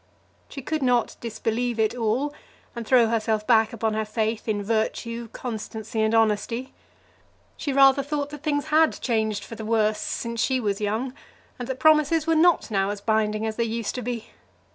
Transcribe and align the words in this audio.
She 0.49 0.63
could 0.63 0.81
not 0.81 1.15
disbelieve 1.21 1.79
it 1.79 1.93
all, 1.93 2.33
and 2.75 2.87
throw 2.87 3.05
herself 3.05 3.45
back 3.45 3.71
upon 3.71 3.93
her 3.93 4.03
faith 4.03 4.47
in 4.47 4.63
virtue, 4.63 5.27
constancy, 5.27 6.01
and 6.01 6.15
honesty. 6.15 6.73
She 7.55 7.71
rather 7.71 8.01
thought 8.01 8.31
that 8.31 8.41
things 8.41 8.69
had 8.73 8.99
changed 8.99 9.43
for 9.43 9.53
the 9.53 9.63
worse 9.63 9.99
since 10.01 10.41
she 10.41 10.59
was 10.59 10.81
young, 10.81 11.13
and 11.59 11.67
that 11.67 11.77
promises 11.77 12.25
were 12.25 12.33
not 12.33 12.71
now 12.71 12.89
as 12.89 12.99
binding 12.99 13.45
as 13.45 13.57
they 13.57 13.63
used 13.63 13.93
to 13.93 14.01
be. 14.01 14.29